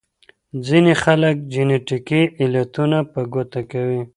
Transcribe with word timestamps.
ځينې 0.65 0.93
خلګ 1.03 1.35
جينيټيکي 1.51 2.21
علتونه 2.43 2.97
په 3.11 3.19
ګوته 3.33 3.61
کوي. 3.71 4.01